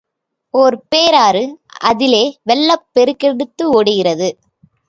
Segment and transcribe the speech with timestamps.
[0.53, 1.43] ஒரு பேராறு
[1.81, 4.29] அதிலே வெள்ளம் பெருக்கெடுத்தோடுகிறது.